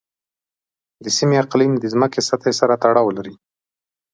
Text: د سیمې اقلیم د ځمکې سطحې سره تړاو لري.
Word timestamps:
د 1.03 1.05
سیمې 1.17 1.35
اقلیم 1.43 1.73
د 1.79 1.85
ځمکې 1.93 2.19
سطحې 2.29 2.53
سره 2.59 2.73
تړاو 2.83 3.15
لري. 3.17 3.35